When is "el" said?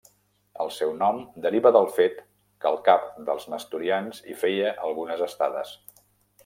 0.63-0.69, 2.73-2.81